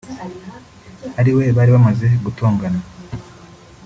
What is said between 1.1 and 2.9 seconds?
ari we bari bamaze gutongana